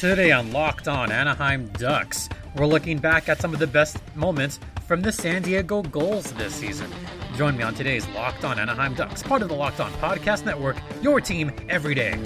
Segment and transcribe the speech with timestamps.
[0.00, 4.58] Today on Locked On Anaheim Ducks, we're looking back at some of the best moments
[4.86, 6.90] from the San Diego Gulls this season.
[7.36, 10.78] Join me on today's Locked On Anaheim Ducks, part of the Locked On Podcast Network,
[11.02, 12.16] your team every day.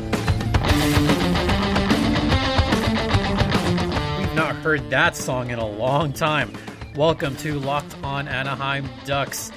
[4.18, 6.52] We've not heard that song in a long time.
[6.94, 9.50] Welcome to Locked On Anaheim Ducks,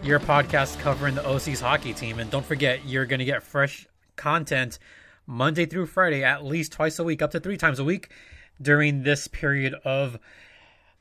[0.00, 2.20] your podcast covering the OC's hockey team.
[2.20, 4.78] And don't forget, you're going to get fresh content
[5.26, 8.10] Monday through Friday, at least twice a week, up to three times a week
[8.60, 10.18] during this period of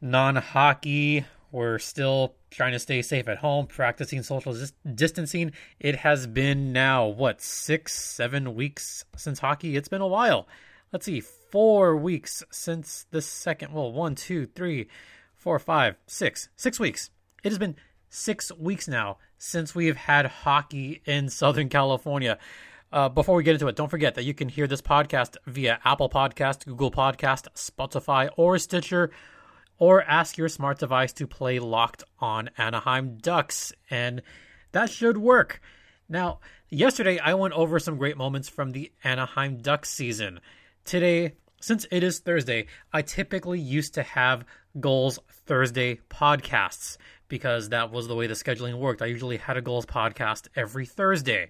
[0.02, 1.26] non hockey.
[1.52, 5.52] We're still trying to stay safe at home, practicing social dis- distancing.
[5.80, 9.76] It has been now, what, six, seven weeks since hockey?
[9.76, 10.48] It's been a while.
[10.92, 14.88] Let's see, four weeks since the second, well, one, two, three,
[15.36, 17.10] four, five, six, six weeks.
[17.44, 17.76] It has been
[18.10, 22.38] six weeks now since we have had hockey in Southern California.
[22.94, 25.80] Uh, before we get into it, don't forget that you can hear this podcast via
[25.84, 29.10] Apple Podcast, Google Podcast, Spotify, or Stitcher,
[29.80, 34.22] or ask your smart device to play Locked on Anaheim Ducks, and
[34.74, 35.60] that should work.
[36.08, 40.40] Now, yesterday I went over some great moments from the Anaheim Ducks season.
[40.86, 44.46] Today, since it is Thursday, I typically used to have
[44.80, 45.18] Goals
[45.48, 49.02] Thursday podcasts because that was the way the scheduling worked.
[49.02, 51.50] I usually had a Goals podcast every Thursday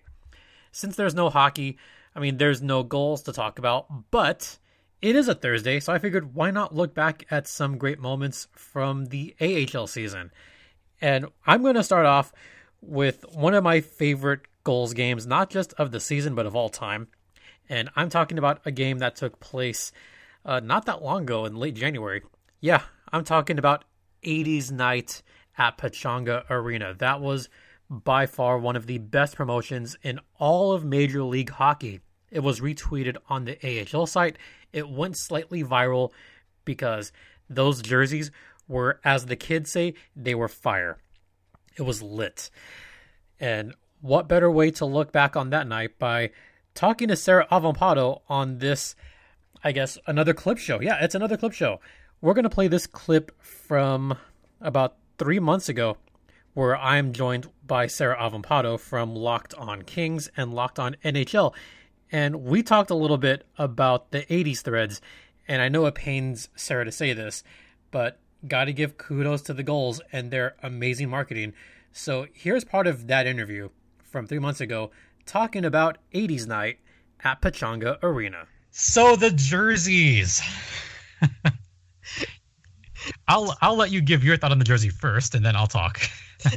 [0.73, 1.77] since there's no hockey,
[2.13, 4.57] I mean, there's no Gulls to talk about, but
[5.01, 8.47] it is a Thursday, so I figured why not look back at some great moments
[8.51, 10.31] from the AHL season.
[10.99, 12.33] And I'm going to start off
[12.81, 16.69] with one of my favorite goals games, not just of the season, but of all
[16.69, 17.07] time.
[17.69, 19.91] And I'm talking about a game that took place
[20.45, 22.21] uh, not that long ago in late January.
[22.59, 23.85] Yeah, I'm talking about
[24.23, 25.21] 80s night
[25.57, 26.93] at Pechanga Arena.
[26.93, 27.49] That was
[28.03, 32.01] by far one of the best promotions in all of Major League Hockey.
[32.31, 34.37] It was retweeted on the AHL site.
[34.71, 36.11] It went slightly viral
[36.65, 37.11] because
[37.49, 38.31] those jerseys
[38.67, 40.97] were, as the kids say, they were fire.
[41.77, 42.49] It was lit.
[43.39, 46.31] And what better way to look back on that night by
[46.73, 48.95] talking to Sarah Avampado on this,
[49.63, 50.81] I guess, another clip show.
[50.81, 51.79] Yeah, it's another clip show.
[52.21, 54.17] We're going to play this clip from
[54.59, 55.97] about three months ago
[56.53, 61.53] where I'm joined by Sarah Avampado from Locked On Kings and Locked On NHL.
[62.11, 65.01] And we talked a little bit about the 80s threads.
[65.47, 67.43] And I know it pains Sarah to say this,
[67.91, 71.53] but got to give kudos to the Gulls and their amazing marketing.
[71.91, 73.69] So here's part of that interview
[74.03, 74.91] from three months ago
[75.25, 76.79] talking about 80s night
[77.23, 78.47] at Pechanga Arena.
[78.71, 80.41] So the jerseys.
[83.27, 86.01] I'll I'll let you give your thought on the jersey first, and then I'll talk.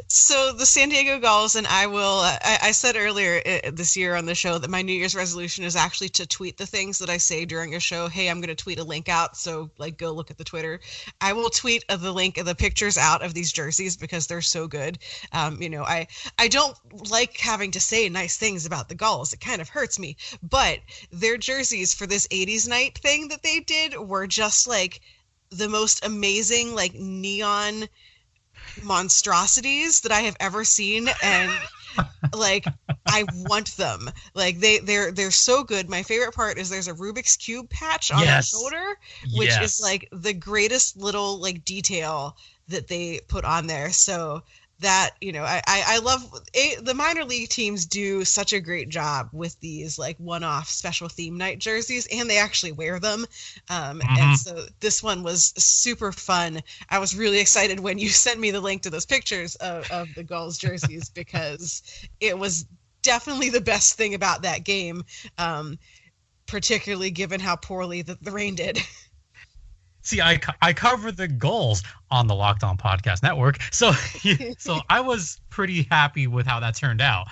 [0.08, 2.20] so the San Diego Gulls, and I will.
[2.20, 5.64] I, I, said earlier uh, this year on the show that my New Year's resolution
[5.64, 8.08] is actually to tweet the things that I say during a show.
[8.08, 10.80] Hey, I'm going to tweet a link out, so like go look at the Twitter.
[11.20, 14.66] I will tweet the link of the pictures out of these jerseys because they're so
[14.66, 14.98] good.
[15.32, 16.06] Um, you know, I
[16.38, 16.76] I don't
[17.10, 19.32] like having to say nice things about the Gulls.
[19.32, 20.80] It kind of hurts me, but
[21.10, 25.00] their jerseys for this '80s night thing that they did were just like
[25.50, 27.88] the most amazing like neon
[28.82, 31.50] monstrosities that I have ever seen and
[32.34, 32.66] like
[33.06, 34.10] I want them.
[34.34, 35.88] Like they they're they're so good.
[35.88, 38.50] My favorite part is there's a Rubik's cube patch on yes.
[38.50, 38.98] the shoulder,
[39.34, 39.62] which yes.
[39.62, 42.36] is like the greatest little like detail
[42.68, 43.92] that they put on there.
[43.92, 44.42] So
[44.80, 46.22] that you know I, I love
[46.52, 51.08] it, the minor league teams do such a great job with these like one-off special
[51.08, 53.26] theme night jerseys and they actually wear them.
[53.70, 54.18] Um, mm-hmm.
[54.18, 56.60] and so this one was super fun.
[56.90, 60.08] I was really excited when you sent me the link to those pictures of, of
[60.14, 61.82] the gulls jerseys because
[62.20, 62.66] it was
[63.02, 65.04] definitely the best thing about that game
[65.38, 65.78] um,
[66.46, 68.78] particularly given how poorly the, the Reign did
[70.06, 73.90] See, I I cover the Gulls on the Locked On Podcast Network, so
[74.58, 77.26] so I was pretty happy with how that turned out.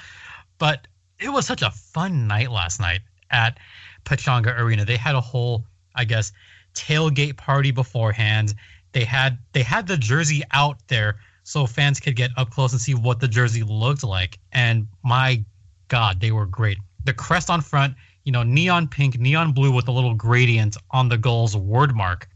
[0.59, 0.89] But
[1.21, 3.59] it was such a fun night last night at
[4.05, 4.85] Pechanga Arena.
[4.85, 6.33] They had a whole, I guess,
[6.75, 8.55] tailgate party beforehand.
[8.91, 12.81] They had they had the jersey out there so fans could get up close and
[12.81, 14.41] see what the jersey looked like.
[14.51, 15.45] And my
[15.87, 16.79] God, they were great.
[17.05, 17.95] The crest on front,
[18.25, 22.29] you know, neon pink, neon blue with a little gradient on the goal's word mark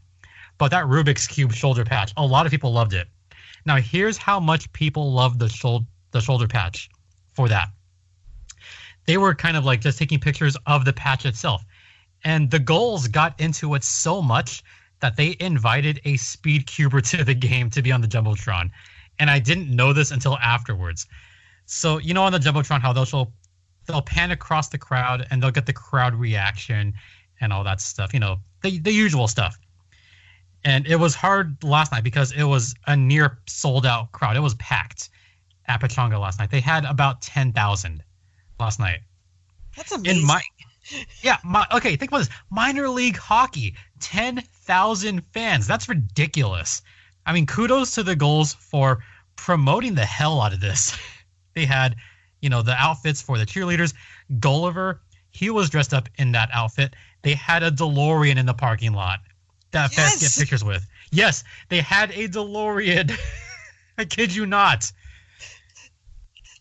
[0.59, 3.07] but that Rubik's Cube shoulder patch, a lot of people loved it.
[3.65, 6.89] Now, here's how much people loved the, shol- the shoulder patch
[7.33, 7.69] for that.
[9.05, 11.63] They were kind of like just taking pictures of the patch itself.
[12.23, 14.61] And the Gulls got into it so much
[14.99, 18.69] that they invited a speed cuber to the game to be on the Jumbotron.
[19.17, 21.07] And I didn't know this until afterwards.
[21.65, 23.31] So, you know, on the Jumbotron, how they'll show,
[23.85, 26.93] they'll pan across the crowd and they'll get the crowd reaction
[27.39, 28.13] and all that stuff.
[28.13, 29.57] You know, the the usual stuff.
[30.63, 34.35] And it was hard last night because it was a near sold out crowd.
[34.35, 35.09] It was packed
[35.65, 36.51] at Pechanga last night.
[36.51, 38.03] They had about ten thousand
[38.59, 38.99] last night.
[39.75, 40.21] That's amazing.
[40.21, 40.41] In my
[41.21, 41.95] yeah, my, okay.
[41.95, 45.67] Think about this: minor league hockey, ten thousand fans.
[45.67, 46.81] That's ridiculous.
[47.25, 49.03] I mean, kudos to the Gulls for
[49.35, 50.97] promoting the hell out of this.
[51.53, 51.95] they had,
[52.41, 53.93] you know, the outfits for the cheerleaders.
[54.39, 56.95] Gulliver, he was dressed up in that outfit.
[57.21, 59.19] They had a DeLorean in the parking lot
[59.71, 60.09] that yes.
[60.09, 60.87] fans get pictures with.
[61.11, 63.17] Yes, they had a DeLorean.
[63.97, 64.91] I kid you not.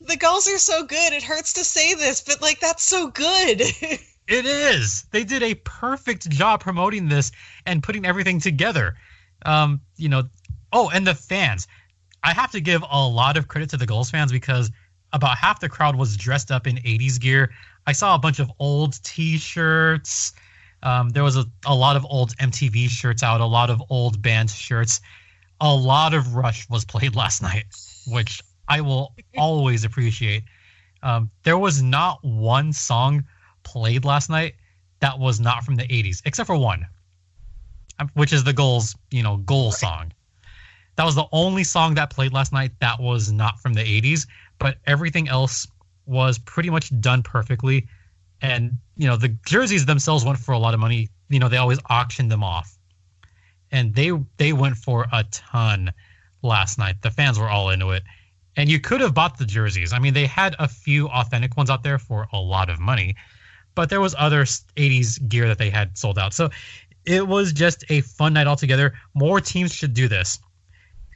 [0.01, 1.13] The Gulls are so good.
[1.13, 3.61] It hurts to say this, but like that's so good.
[4.29, 5.05] it is.
[5.11, 7.33] They did a perfect job promoting this
[7.67, 8.97] and putting everything together.
[9.45, 10.25] Um, you know,
[10.73, 11.67] oh, and the fans.
[12.25, 14.71] I have to give a lot of credit to the Gulls fans because
[15.13, 17.51] about half the crowd was dressed up in 80s gear.
[17.87, 20.33] I saw a bunch of old T-shirts.
[20.83, 24.23] Um, there was a, a lot of old MTV shirts out, a lot of old
[24.23, 25.01] band shirts.
[25.61, 27.65] A lot of Rush was played last night,
[28.07, 30.45] which I will always appreciate.
[31.03, 33.25] Um, there was not one song
[33.63, 34.55] played last night
[35.01, 36.87] that was not from the 80s, except for one,
[37.99, 40.13] um, which is the Gulls, you know, goal song.
[40.97, 44.27] That was the only song that played last night that was not from the 80s,
[44.59, 45.67] but everything else
[46.07, 47.87] was pretty much done perfectly.
[48.41, 51.09] And, you know, the jerseys themselves went for a lot of money.
[51.29, 52.77] You know, they always auctioned them off.
[53.71, 55.93] And they they went for a ton
[56.43, 57.03] last night.
[57.03, 58.03] The fans were all into it.
[58.57, 59.93] And you could have bought the jerseys.
[59.93, 63.15] I mean, they had a few authentic ones out there for a lot of money,
[63.75, 66.33] but there was other 80s gear that they had sold out.
[66.35, 66.51] So
[67.05, 68.95] it was just a fun night altogether.
[69.15, 70.41] More teams should do this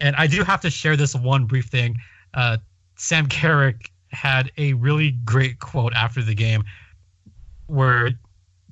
[0.02, 1.96] and I do have to share this one brief thing.
[2.34, 2.58] Uh,
[2.96, 6.64] Sam Carrick had a really great quote after the game
[7.72, 8.10] where,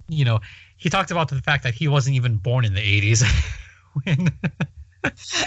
[0.08, 0.40] you know,
[0.76, 3.24] he talked about the fact that he wasn't even born in the 80s.
[4.04, 4.28] when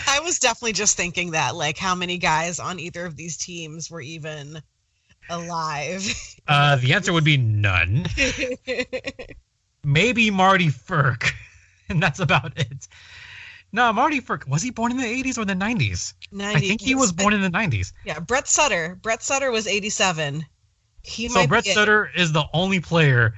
[0.08, 3.90] I was definitely just thinking that, like, how many guys on either of these teams
[3.90, 4.62] were even
[5.30, 6.06] alive?
[6.46, 8.06] Uh, the answer would be none.
[9.86, 11.32] Maybe Marty Frk,
[11.90, 12.90] and that's about it.
[13.72, 16.14] No, Marty Frk was he born in the 80s or the 90s?
[16.34, 16.44] 90s.
[16.44, 17.94] I think he was born in the 90s.
[18.04, 19.00] Yeah, Brett Sutter.
[19.02, 20.46] Brett Sutter was 87.
[21.04, 23.34] He so Brett Sutter is the only player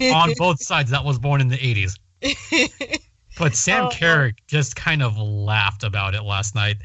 [0.00, 1.98] on both sides that was born in the 80s.
[3.36, 6.76] But Sam oh, Carrick just kind of laughed about it last night,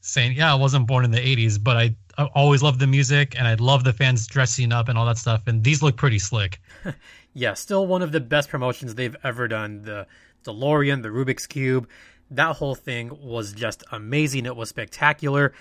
[0.00, 3.36] saying, "Yeah, I wasn't born in the '80s, but I, I always loved the music
[3.36, 5.42] and I love the fans dressing up and all that stuff.
[5.46, 6.60] And these look pretty slick."
[7.34, 9.82] yeah, still one of the best promotions they've ever done.
[9.82, 10.06] The
[10.44, 11.88] DeLorean, the Rubik's Cube,
[12.30, 14.46] that whole thing was just amazing.
[14.46, 15.52] It was spectacular.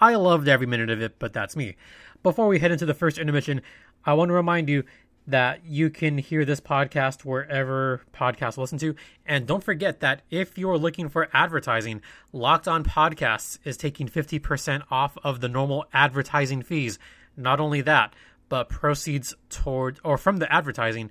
[0.00, 1.76] I loved every minute of it, but that's me.
[2.22, 3.62] Before we head into the first intermission,
[4.04, 4.84] I want to remind you
[5.26, 8.94] that you can hear this podcast wherever podcasts listen to.
[9.24, 12.02] And don't forget that if you're looking for advertising,
[12.32, 16.98] Locked On Podcasts is taking 50% off of the normal advertising fees.
[17.38, 18.12] Not only that,
[18.50, 21.10] but proceeds toward or from the advertising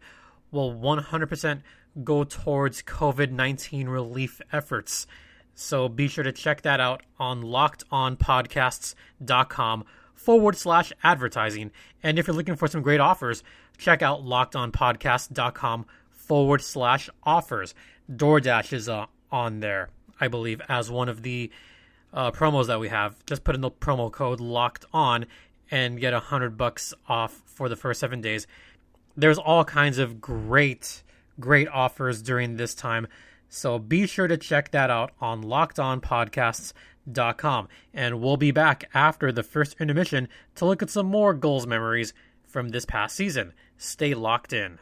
[0.52, 1.62] will 100%
[2.04, 5.08] go towards COVID 19 relief efforts.
[5.56, 9.86] So be sure to check that out on lockedonpodcasts.com
[10.20, 11.72] forward slash advertising.
[12.04, 13.42] And if you're looking for some great offers,
[13.78, 17.74] check out lockedonpodcast.com forward slash offers.
[18.12, 19.90] DoorDash is uh, on there,
[20.20, 21.50] I believe, as one of the
[22.14, 23.26] uh, promos that we have.
[23.26, 25.26] Just put in the promo code locked on
[25.72, 28.46] and get a hundred bucks off for the first seven days.
[29.16, 31.04] There's all kinds of great
[31.40, 33.08] great offers during this time.
[33.48, 36.74] So be sure to check that out on Locked On lockedonpodcasts.com.
[37.94, 42.14] And we'll be back after the first intermission to look at some more Gulls memories
[42.46, 43.54] from this past season.
[43.78, 44.80] Stay locked in.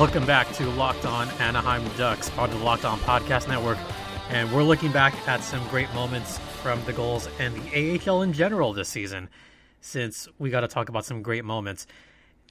[0.00, 3.76] Welcome back to Locked On Anaheim Ducks, of the Locked On Podcast Network.
[4.30, 8.34] And we're looking back at some great moments from the Gulls and the AHL in
[8.34, 9.30] general this season,
[9.80, 11.86] since we got to talk about some great moments.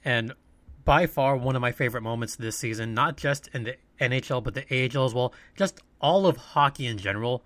[0.04, 0.32] And
[0.84, 4.54] by far, one of my favorite moments this season, not just in the NHL, but
[4.54, 7.44] the AHL as well, just all of hockey in general,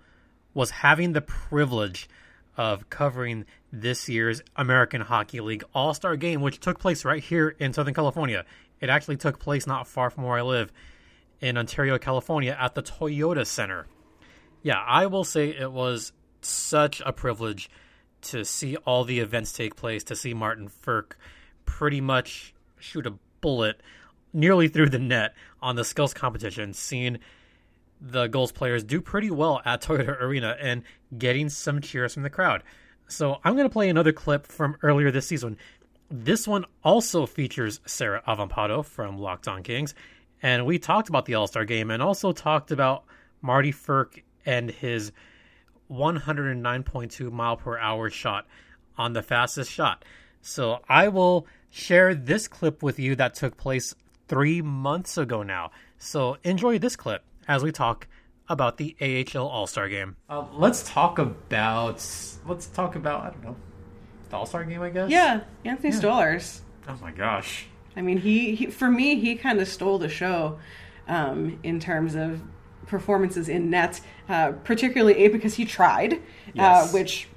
[0.55, 2.09] was having the privilege
[2.57, 7.49] of covering this year's American Hockey League All Star game, which took place right here
[7.59, 8.43] in Southern California.
[8.79, 10.71] It actually took place not far from where I live
[11.41, 13.85] in Ontario, California at the Toyota Center.
[14.63, 16.11] Yeah, I will say it was
[16.45, 17.69] such a privilege
[18.21, 21.13] to see all the events take place, to see Martin Frk
[21.65, 23.81] pretty much shoot a bullet
[24.33, 27.19] nearly through the net on the skills competition, seeing
[28.01, 30.83] the Gulls players do pretty well at Toyota Arena and
[31.17, 32.63] getting some cheers from the crowd.
[33.07, 35.57] So I'm going to play another clip from earlier this season.
[36.09, 39.95] This one also features Sarah Avampado from Locked On Kings,
[40.41, 43.05] and we talked about the All Star game and also talked about
[43.41, 45.11] Marty Frk and his
[45.91, 48.45] 109.2 mile per hour shot
[48.97, 50.03] on the fastest shot.
[50.41, 53.95] So I will share this clip with you that took place
[54.27, 55.71] three months ago now.
[55.97, 58.07] So enjoy this clip as we talk
[58.47, 60.15] about the AHL All Star Game.
[60.29, 62.05] Uh, let's talk about
[62.47, 63.55] let's talk about I don't know
[64.29, 64.81] the All Star Game.
[64.81, 65.09] I guess.
[65.09, 65.99] Yeah, Anthony yeah.
[65.99, 66.59] Stolarz.
[66.87, 67.67] Oh my gosh.
[67.97, 70.59] I mean, he, he for me he kind of stole the show
[71.07, 72.41] um, in terms of
[72.87, 76.17] performances in net, uh, particularly a because he tried, uh,
[76.53, 76.89] yes.
[76.89, 77.27] uh, which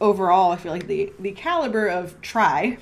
[0.00, 2.78] overall I feel like the the caliber of try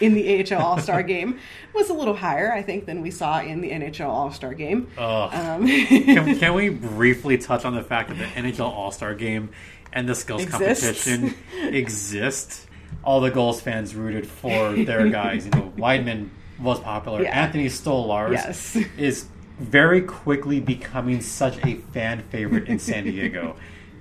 [0.00, 1.38] in the AHL All Star game
[1.74, 4.90] was a little higher, I think, than we saw in the NHL All Star game.
[4.98, 9.50] Um, can, can, we briefly touch on the fact that the NHL All Star game
[9.92, 11.04] and the skills exists.
[11.04, 11.34] competition
[11.74, 12.66] exist?
[13.04, 15.46] All the Gulls fans rooted for their guys.
[15.46, 17.22] You know, Weidman was popular.
[17.22, 17.40] Yeah.
[17.40, 18.76] Anthony Stolarz yes.
[18.98, 19.26] is
[19.60, 23.56] very quickly becoming such a fan favorite in San Diego,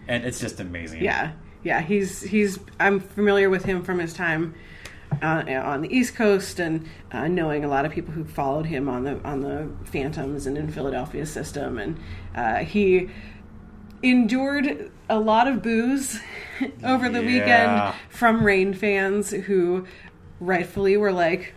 [0.07, 1.03] and it's just amazing.
[1.03, 2.59] Yeah, yeah, he's he's.
[2.79, 4.55] I'm familiar with him from his time
[5.21, 8.87] uh, on the East Coast and uh, knowing a lot of people who followed him
[8.87, 11.99] on the on the Phantoms and in Philadelphia system, and
[12.35, 13.09] uh, he
[14.01, 16.19] endured a lot of booze
[16.83, 17.27] over the yeah.
[17.27, 19.85] weekend from Reign fans who
[20.39, 21.53] rightfully were like,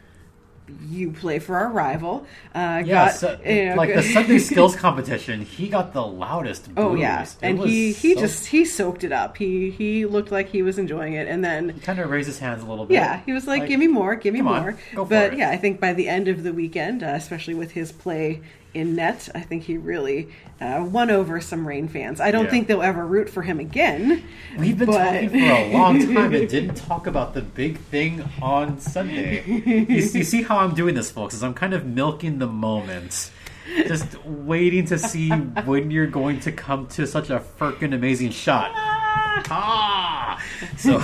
[0.88, 2.26] you play for our rival.
[2.54, 6.68] Uh, yeah, got, so, you know, like the Sunday skills competition, he got the loudest.
[6.76, 8.20] Oh yeah, it and he he so...
[8.20, 9.36] just he soaked it up.
[9.36, 12.38] He he looked like he was enjoying it, and then he kind of raised his
[12.38, 12.94] hands a little bit.
[12.94, 15.56] Yeah, he was like, like "Give me more, give me more." On, but yeah, I
[15.56, 18.42] think by the end of the weekend, uh, especially with his play
[18.74, 19.28] in net.
[19.34, 20.28] I think he really
[20.60, 22.20] uh, won over some Reign fans.
[22.20, 22.50] I don't yeah.
[22.50, 24.24] think they'll ever root for him again.
[24.58, 24.98] We've been but...
[24.98, 29.44] talking for a long time and didn't talk about the big thing on Sunday.
[29.46, 31.34] you, you see how I'm doing this, folks?
[31.34, 33.30] Is I'm kind of milking the moment.
[33.86, 35.30] Just waiting to see
[35.64, 38.72] when you're going to come to such a freaking amazing shot.
[38.74, 40.42] ah!
[40.76, 41.00] So,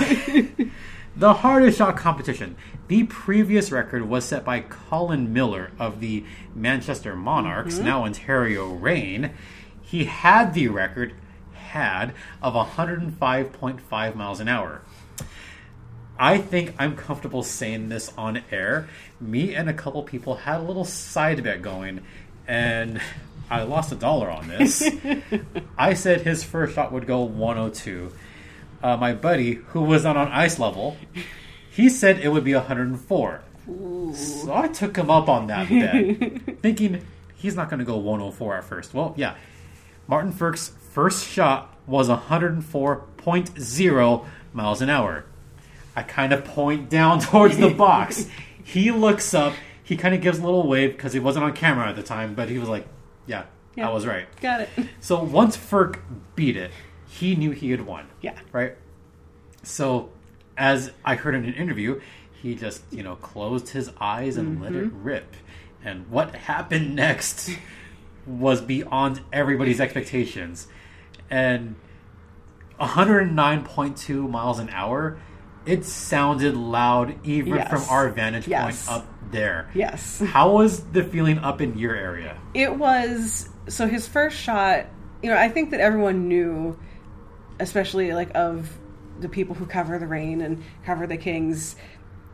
[1.19, 2.55] the hardest shot competition.
[2.87, 6.23] The previous record was set by Colin Miller of the
[6.55, 7.85] Manchester Monarchs, mm-hmm.
[7.85, 9.31] now Ontario Reign.
[9.81, 11.13] He had the record
[11.53, 14.81] had of 105.5 miles an hour.
[16.17, 18.87] I think I'm comfortable saying this on air.
[19.19, 22.01] Me and a couple people had a little side bet going,
[22.47, 23.01] and
[23.49, 24.89] I lost a dollar on this.
[25.77, 28.13] I said his first shot would go 102.
[28.81, 30.97] Uh, my buddy, who was on ice level,
[31.69, 33.41] he said it would be 104.
[33.69, 34.13] Ooh.
[34.15, 37.05] So I took him up on that bet, thinking
[37.35, 38.93] he's not going to go 104 at first.
[38.93, 39.35] Well, yeah.
[40.07, 45.25] Martin Frk's first shot was 104.0 miles an hour.
[45.95, 48.27] I kind of point down towards the box.
[48.63, 49.53] he looks up.
[49.83, 52.35] He kind of gives a little wave because he wasn't on camera at the time,
[52.35, 52.87] but he was like,
[53.25, 53.45] yeah,
[53.75, 54.27] yeah, I was right.
[54.41, 54.69] Got it.
[54.99, 55.99] So once Frk
[56.35, 56.69] beat it,
[57.09, 58.07] he knew he had won.
[58.21, 58.37] Yeah.
[58.51, 58.75] Right?
[59.63, 60.09] So
[60.57, 61.99] as I heard in an interview,
[62.41, 64.63] he just, you know, closed his eyes and mm-hmm.
[64.63, 65.03] let it mm-hmm.
[65.03, 65.35] rip.
[65.83, 67.49] And what happened next
[68.25, 70.67] was beyond everybody's expectations.
[71.29, 71.75] And
[72.79, 75.17] 109.2 miles an hour,
[75.65, 77.69] it sounded loud even yes.
[77.69, 78.87] from our vantage yes.
[78.87, 79.69] point up there.
[79.73, 80.19] Yes.
[80.19, 82.37] How was the feeling up in your area?
[82.53, 84.87] It was so his first shot,
[85.21, 86.77] you know, I think that everyone knew
[87.59, 88.77] especially like of
[89.19, 91.75] the people who cover the Reign and cover the Kings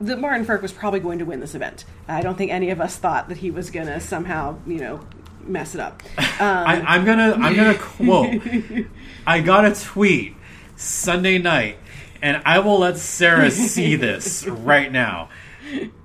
[0.01, 1.85] that Martin Frk was probably going to win this event.
[2.07, 4.99] I don't think any of us thought that he was going to somehow, you know,
[5.45, 6.03] mess it up.
[6.37, 8.41] Um, I, am gonna I'm gonna quote.
[9.27, 10.35] I got a tweet
[10.75, 11.77] Sunday night,
[12.21, 15.29] and I will let Sarah see this right now.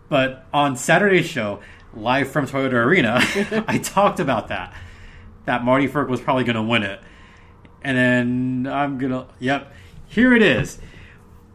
[0.09, 1.62] But on Saturday's show,
[1.93, 3.19] live from Toyota Arena,
[3.67, 4.73] I talked about that.
[5.47, 7.00] That Marty Frk was probably going to win it,
[7.83, 9.27] and then I'm gonna.
[9.39, 9.73] Yep,
[10.09, 10.79] here it is.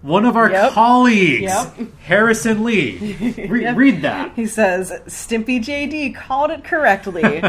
[0.05, 0.74] One of our yep.
[0.74, 1.75] colleagues, yep.
[2.01, 3.15] Harrison Lee.
[3.50, 3.75] Re- yep.
[3.75, 4.33] Read that.
[4.35, 7.41] He says, Stimpy JD called it correctly.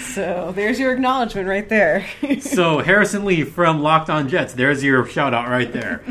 [0.00, 2.06] so there's your acknowledgement right there.
[2.40, 6.04] so, Harrison Lee from Locked On Jets, there's your shout out right there.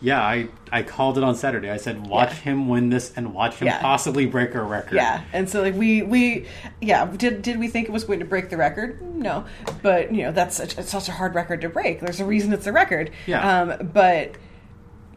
[0.00, 1.70] Yeah, I, I called it on Saturday.
[1.70, 2.34] I said, watch yeah.
[2.36, 3.80] him win this and watch him yeah.
[3.80, 4.94] possibly break a record.
[4.94, 6.46] Yeah, and so like we we
[6.80, 9.02] yeah did did we think it was going to break the record?
[9.02, 9.44] No,
[9.82, 11.98] but you know that's such, it's such a hard record to break.
[11.98, 13.10] There's a reason it's a record.
[13.26, 14.36] Yeah, um, but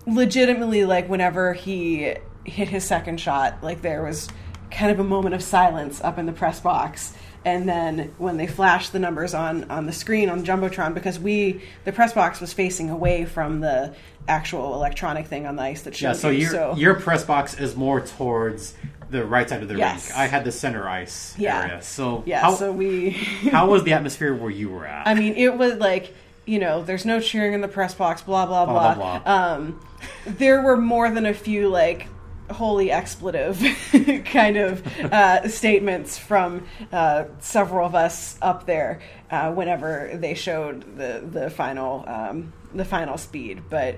[0.08, 2.16] legitimately like whenever he
[2.46, 4.28] hit his second shot, like there was
[4.72, 8.48] kind of a moment of silence up in the press box and then when they
[8.48, 12.54] flashed the numbers on on the screen on jumbotron because we the press box was
[12.54, 13.94] facing away from the
[14.30, 17.26] actual electronic thing on the ice that showed yeah so you, your so your press
[17.26, 18.76] box is more towards
[19.10, 20.08] the right side of the Yes.
[20.08, 21.64] rink i had the center ice Yeah.
[21.64, 23.10] area so yeah how, so we
[23.52, 26.14] how was the atmosphere where you were at I mean, it was like
[26.46, 28.96] you know, there's no cheering in the press box, blah blah blah.
[28.96, 29.80] Blah, blah, Um,
[30.26, 32.08] there were more than a few like
[32.50, 33.58] holy expletive
[34.26, 40.98] kind of uh, statements from uh, several of us up there uh, whenever they showed
[40.98, 43.96] the the final um, the final speed, but.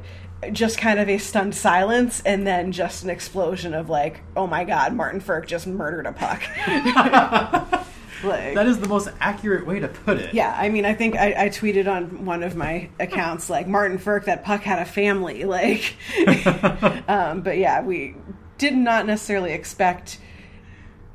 [0.51, 4.65] Just kind of a stunned silence, and then just an explosion of like, "Oh my
[4.65, 6.43] God, Martin Frk just murdered a puck!"
[8.23, 11.15] like, that is the most accurate way to put it yeah, I mean, I think
[11.15, 14.85] I, I tweeted on one of my accounts like Martin Frk that Puck had a
[14.85, 15.95] family, like.
[17.07, 18.15] um, but yeah, we
[18.57, 20.19] did not necessarily expect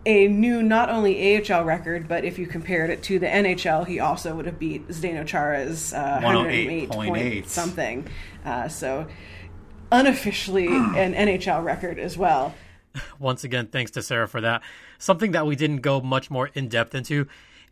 [0.06, 4.00] a new not only AHL record, but if you compared it to the NHL, he
[4.00, 7.46] also would have beat Zdeno Chara's uh, 108 point 108.8.
[7.46, 8.08] something.
[8.44, 9.06] Uh, so
[9.90, 12.54] unofficially an NHL record as well.
[13.18, 14.62] Once again, thanks to Sarah for that.
[14.98, 17.26] Something that we didn't go much more in depth into.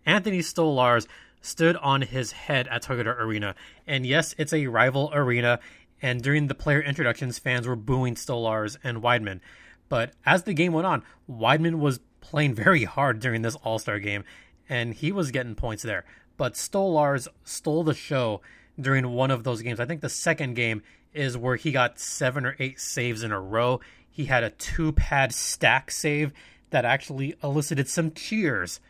[0.05, 1.07] Anthony Stolarz
[1.41, 3.55] stood on his head at Toyota Arena.
[3.87, 5.61] And yes, it's a rival arena.
[6.03, 9.41] And during the player introductions, fans were booing Stolarz and Weidman.
[9.89, 13.99] But as the game went on, Weidman was playing very hard during this All Star
[13.99, 14.25] game,
[14.69, 16.05] and he was getting points there.
[16.37, 18.41] But Stolarz stole the show
[18.79, 19.81] during one of those games.
[19.81, 20.83] I think the second game
[21.17, 23.81] is where he got seven or eight saves in a row.
[24.09, 26.33] He had a two pad stack save
[26.71, 28.81] that actually elicited some cheers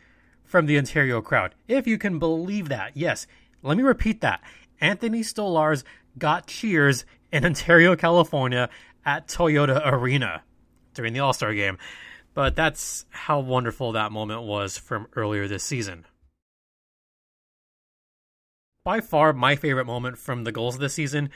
[0.43, 1.55] from the Ontario crowd.
[1.67, 2.95] If you can believe that.
[2.95, 3.27] Yes,
[3.63, 4.41] let me repeat that.
[4.79, 5.83] Anthony Stolarz
[6.17, 8.69] got cheers in Ontario, California
[9.05, 10.43] at Toyota Arena
[10.93, 11.77] during the All Star game.
[12.33, 16.05] But that's how wonderful that moment was from earlier this season.
[18.83, 21.29] By far, my favorite moment from the Gulls of the season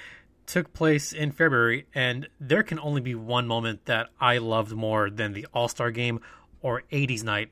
[0.46, 5.10] took place in February, and there can only be one moment that I loved more
[5.10, 6.20] than the All Star game
[6.62, 7.52] or 80s night.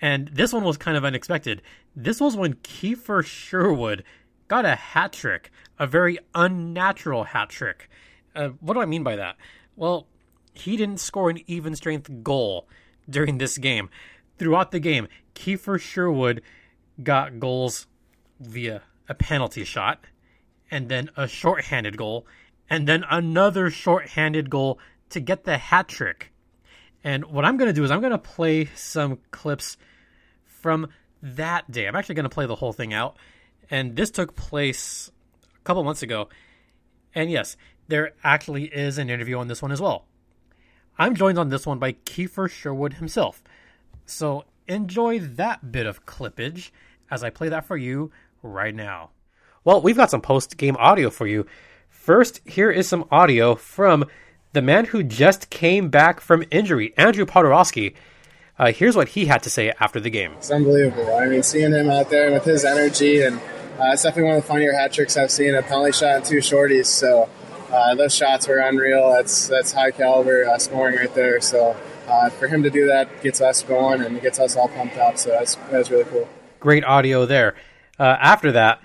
[0.00, 1.62] And this one was kind of unexpected.
[1.94, 4.04] This was when Kiefer Sherwood
[4.46, 7.90] got a hat trick, a very unnatural hat trick.
[8.34, 9.36] Uh, what do I mean by that?
[9.76, 10.06] Well,
[10.52, 12.68] he didn't score an even strength goal
[13.08, 13.90] during this game.
[14.38, 16.42] Throughout the game, Kiefer Sherwood
[17.02, 17.86] got goals
[18.40, 20.04] via a penalty shot,
[20.70, 22.26] and then a shorthanded goal,
[22.68, 24.78] and then another shorthanded goal
[25.10, 26.32] to get the hat trick.
[27.04, 29.76] And what I'm going to do is I'm going to play some clips
[30.44, 30.88] from
[31.22, 31.86] that day.
[31.86, 33.16] I'm actually going to play the whole thing out.
[33.70, 35.10] And this took place
[35.56, 36.28] a couple months ago.
[37.14, 40.06] And yes, there actually is an interview on this one as well.
[40.98, 43.42] I'm joined on this one by Kiefer Sherwood himself.
[44.04, 46.70] So enjoy that bit of clippage
[47.10, 48.10] as I play that for you
[48.42, 49.10] right now.
[49.68, 51.44] Well, we've got some post game audio for you.
[51.90, 54.06] First, here is some audio from
[54.54, 57.92] the man who just came back from injury, Andrew Poturalski.
[58.58, 60.32] Uh, here's what he had to say after the game.
[60.38, 61.14] It's unbelievable.
[61.14, 63.36] I mean, seeing him out there with his energy, and
[63.78, 65.54] uh, it's definitely one of the funnier hat tricks I've seen.
[65.54, 66.86] A penalty shot and two shorties.
[66.86, 67.28] So
[67.70, 69.12] uh, those shots were unreal.
[69.12, 71.42] That's that's high caliber uh, scoring right there.
[71.42, 71.76] So
[72.08, 75.18] uh, for him to do that gets us going and gets us all pumped up.
[75.18, 76.26] So that's that's really cool.
[76.58, 77.54] Great audio there.
[77.98, 78.80] Uh, after that,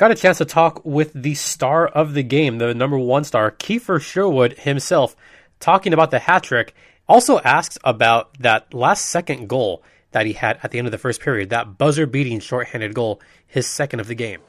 [0.00, 3.50] got a chance to talk with the star of the game, the number one star,
[3.50, 5.14] Kiefer Sherwood himself,
[5.60, 6.74] talking about the hat trick.
[7.06, 9.82] Also asks about that last second goal
[10.12, 13.20] that he had at the end of the first period, that buzzer beating shorthanded goal,
[13.46, 14.40] his second of the game.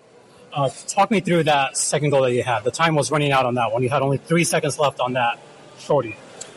[0.54, 2.64] Uh, talk me through that second goal that you had.
[2.64, 3.84] The time was running out on that one.
[3.84, 5.38] You had only three seconds left on that
[5.80, 6.16] shorty.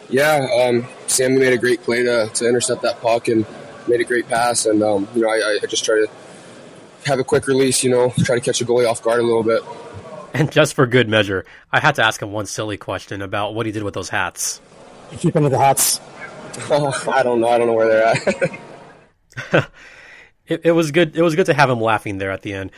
[0.08, 3.44] Yeah, um, Sammy made a great play to, to intercept that puck and
[3.88, 4.66] made a great pass.
[4.66, 6.08] And, um, you know, I, I just try to
[7.04, 9.42] have a quick release, you know, try to catch the goalie off guard a little
[9.42, 9.62] bit.
[10.32, 13.66] And just for good measure, I had to ask him one silly question about what
[13.66, 14.60] he did with those hats.
[15.12, 16.00] You keep with the hats.
[16.70, 17.48] I don't know.
[17.48, 18.04] I don't know where they're
[19.52, 19.70] at.
[20.46, 21.16] it, it was good.
[21.16, 22.72] It was good to have him laughing there at the end.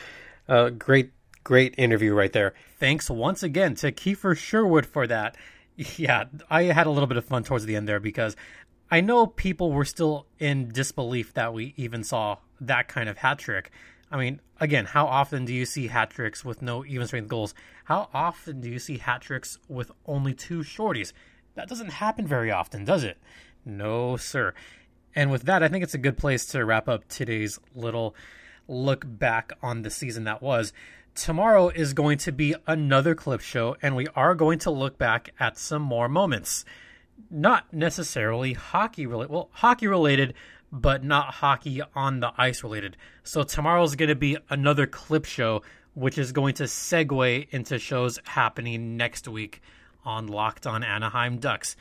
[0.47, 1.11] Uh, great,
[1.43, 2.53] great interview right there.
[2.79, 5.35] Thanks once again to Kiefer Sherwood for that.
[5.95, 8.35] Yeah, I had a little bit of fun towards the end there because
[8.89, 13.37] I know people were still in disbelief that we even saw that kind of hat
[13.37, 13.69] trick.
[14.09, 17.53] I mean, again, how often do you see hat tricks with no even strength goals?
[17.85, 21.11] How often do you see hat tricks with only two shorties?
[21.55, 23.17] That doesn't happen very often, does it?
[23.65, 24.53] No, sir.
[25.15, 28.15] And with that, I think it's a good place to wrap up today's little
[28.67, 30.71] look back on the season that was.
[31.15, 35.33] Tomorrow is going to be another clip show, and we are going to look back
[35.39, 36.63] at some more moments.
[37.29, 40.33] Not necessarily hockey related, well, hockey related,
[40.71, 42.97] but not hockey on the ice related.
[43.23, 45.61] So tomorrow's going to be another clip show,
[45.93, 49.61] which is going to segue into shows happening next week
[50.05, 51.75] on Locked On Anaheim Ducks.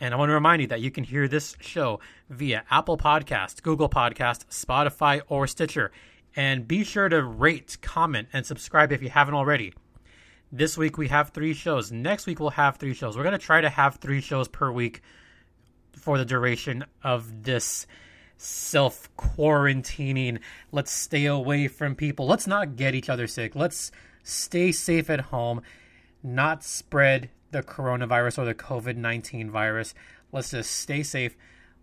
[0.00, 2.00] And I want to remind you that you can hear this show
[2.30, 5.92] via Apple Podcast, Google Podcast, Spotify, or Stitcher.
[6.34, 9.74] And be sure to rate, comment, and subscribe if you haven't already.
[10.52, 11.92] This week we have three shows.
[11.92, 13.16] Next week we'll have three shows.
[13.16, 15.00] We're going to try to have three shows per week
[15.92, 17.86] for the duration of this
[18.36, 20.40] self quarantining.
[20.72, 22.26] Let's stay away from people.
[22.26, 23.54] Let's not get each other sick.
[23.54, 23.92] Let's
[24.24, 25.62] stay safe at home,
[26.20, 29.94] not spread the coronavirus or the COVID 19 virus.
[30.32, 31.36] Let's just stay safe.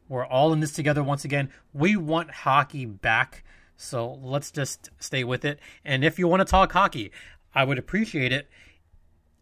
[0.10, 1.52] We're all in this together once again.
[1.74, 3.46] We want hockey back.
[3.78, 5.60] So let's just stay with it.
[5.86, 7.12] And if you want to talk hockey,
[7.58, 8.48] I would appreciate it.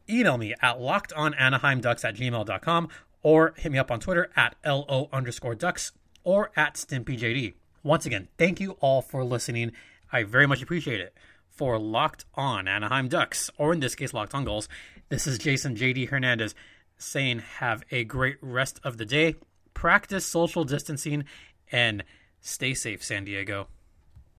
[0.10, 2.88] Email me at lockedonanaheimducks at gmail.com
[3.22, 5.92] or hit me up on Twitter at LO underscore ducks
[6.24, 7.56] or at StimpyJD.
[7.84, 9.74] Once again, thank you all for listening.
[10.14, 11.14] I very much appreciate it.
[11.50, 14.70] For Locked On Anaheim Ducks, or in this case, Locked On Gulls,
[15.10, 16.56] this is Jason JD Hernandez
[16.98, 19.36] saying have a great rest of the day,
[19.74, 21.26] practice social distancing,
[21.70, 22.06] and
[22.40, 23.68] stay safe, San Diego.